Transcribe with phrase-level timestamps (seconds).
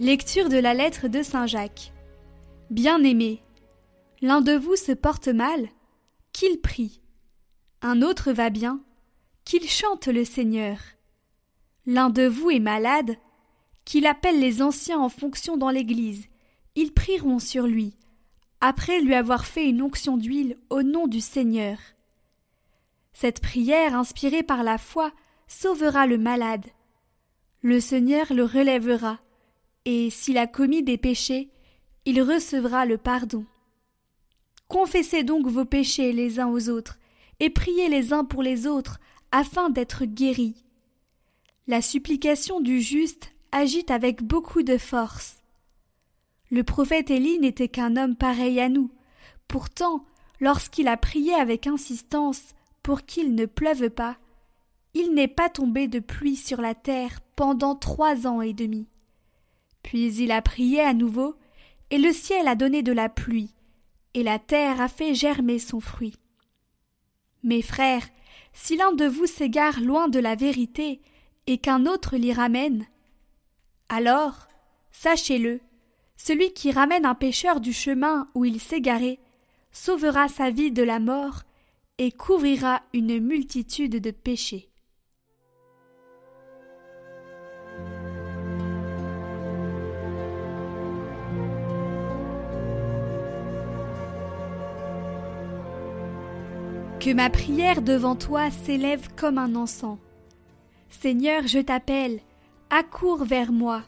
[0.00, 1.92] Lecture de la lettre de Saint Jacques.
[2.70, 3.42] Bien-aimé,
[4.22, 5.68] l'un de vous se porte mal,
[6.32, 7.02] qu'il prie.
[7.82, 8.80] Un autre va bien,
[9.44, 10.78] qu'il chante le Seigneur.
[11.84, 13.18] L'un de vous est malade,
[13.84, 16.28] qu'il appelle les anciens en fonction dans l'Église.
[16.76, 17.94] Ils prieront sur lui,
[18.62, 21.76] après lui avoir fait une onction d'huile au nom du Seigneur.
[23.12, 25.12] Cette prière, inspirée par la foi,
[25.46, 26.64] sauvera le malade.
[27.60, 29.18] Le Seigneur le relèvera,
[29.84, 31.50] et s'il a commis des péchés,
[32.04, 33.44] il recevra le pardon.
[34.68, 36.98] Confessez donc vos péchés les uns aux autres,
[37.40, 39.00] et priez les uns pour les autres,
[39.32, 40.64] afin d'être guéris.
[41.66, 45.36] La supplication du juste agit avec beaucoup de force.
[46.50, 48.90] Le prophète Élie n'était qu'un homme pareil à nous.
[49.46, 50.04] Pourtant,
[50.40, 54.16] lorsqu'il a prié avec insistance pour qu'il ne pleuve pas,
[54.94, 58.88] il n'est pas tombé de pluie sur la terre pendant trois ans et demi.
[59.82, 61.36] Puis il a prié à nouveau,
[61.90, 63.54] et le ciel a donné de la pluie,
[64.14, 66.14] et la terre a fait germer son fruit.
[67.42, 68.06] Mes frères,
[68.52, 71.00] si l'un de vous s'égare loin de la vérité,
[71.46, 72.86] et qu'un autre l'y ramène,
[73.88, 74.46] alors,
[74.92, 75.60] sachez-le,
[76.16, 79.18] celui qui ramène un pécheur du chemin où il garé
[79.72, 81.42] sauvera sa vie de la mort
[81.98, 84.69] et couvrira une multitude de péchés.
[97.00, 99.96] Que ma prière devant toi s'élève comme un encens.
[100.90, 102.20] Seigneur, je t'appelle,
[102.68, 103.80] accours vers moi.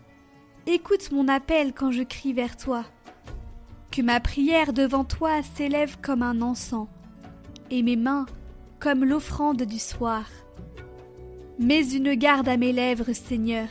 [0.66, 2.86] Écoute mon appel quand je crie vers toi.
[3.90, 6.88] Que ma prière devant toi s'élève comme un encens,
[7.70, 8.24] et mes mains
[8.80, 10.24] comme l'offrande du soir.
[11.58, 13.68] Mets une garde à mes lèvres, Seigneur,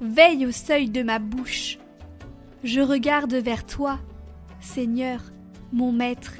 [0.00, 1.78] veille au seuil de ma bouche.
[2.64, 3.98] Je regarde vers toi,
[4.60, 5.20] Seigneur,
[5.74, 6.36] mon Maître,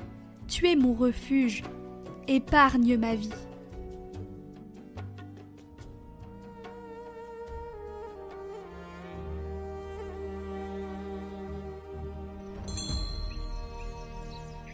[0.48, 1.62] tu es mon refuge,
[2.28, 3.30] épargne ma vie.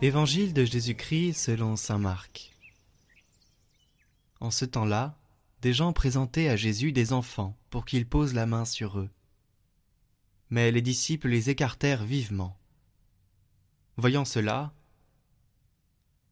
[0.01, 2.55] Évangile de Jésus-Christ selon Saint Marc.
[4.41, 5.19] En ce temps-là,
[5.61, 9.11] des gens présentaient à Jésus des enfants pour qu'il pose la main sur eux.
[10.51, 12.57] Mais les disciples les écartèrent vivement.
[13.97, 14.73] Voyant cela,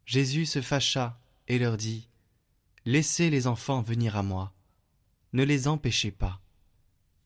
[0.07, 2.09] Jésus se fâcha et leur dit
[2.85, 4.55] Laissez les enfants venir à moi,
[5.33, 6.41] ne les empêchez pas,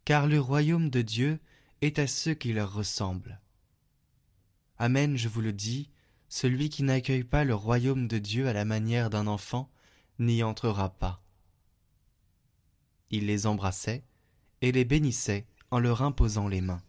[0.07, 1.39] car le royaume de Dieu
[1.83, 3.39] est à ceux qui leur ressemblent.
[4.79, 5.91] Amen, je vous le dis,
[6.31, 9.71] celui qui n'accueille pas le royaume de Dieu à la manière d'un enfant
[10.19, 11.23] n'y entrera pas.
[13.11, 14.05] Il les embrassait
[14.63, 16.83] et les bénissait en leur imposant les mains.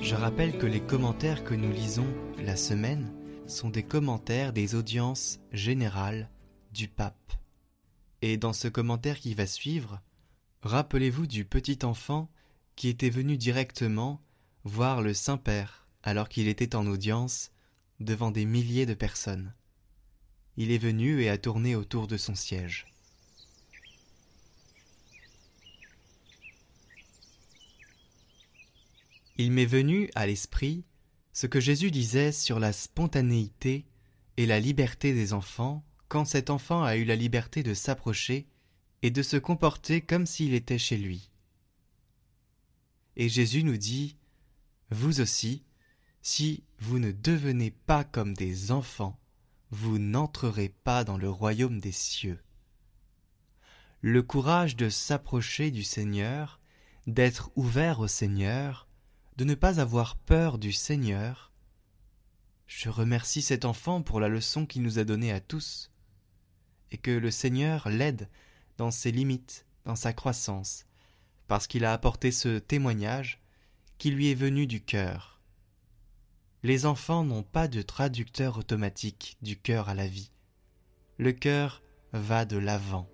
[0.00, 2.06] Je rappelle que les commentaires que nous lisons
[2.38, 3.12] la semaine
[3.46, 6.30] sont des commentaires des audiences générales
[6.72, 7.32] du pape.
[8.22, 10.00] Et dans ce commentaire qui va suivre,
[10.62, 12.28] rappelez-vous du petit enfant
[12.76, 14.20] qui était venu directement
[14.64, 17.50] voir le Saint-Père alors qu'il était en audience
[18.00, 19.54] devant des milliers de personnes.
[20.56, 22.86] Il est venu et a tourné autour de son siège.
[29.40, 30.84] Il m'est venu à l'esprit
[31.32, 33.86] ce que Jésus disait sur la spontanéité
[34.36, 38.46] et la liberté des enfants quand cet enfant a eu la liberté de s'approcher
[39.00, 41.30] et de se comporter comme s'il était chez lui.
[43.16, 44.18] Et Jésus nous dit,
[44.90, 45.64] Vous aussi,
[46.20, 49.18] si vous ne devenez pas comme des enfants,
[49.70, 52.42] vous n'entrerez pas dans le royaume des cieux.
[54.02, 56.60] Le courage de s'approcher du Seigneur,
[57.06, 58.89] d'être ouvert au Seigneur,
[59.40, 61.50] de ne pas avoir peur du Seigneur.
[62.66, 65.90] Je remercie cet enfant pour la leçon qu'il nous a donnée à tous,
[66.90, 68.28] et que le Seigneur l'aide
[68.76, 70.84] dans ses limites, dans sa croissance,
[71.48, 73.40] parce qu'il a apporté ce témoignage
[73.96, 75.40] qui lui est venu du cœur.
[76.62, 80.32] Les enfants n'ont pas de traducteur automatique du cœur à la vie.
[81.16, 81.82] Le cœur
[82.12, 83.08] va de l'avant.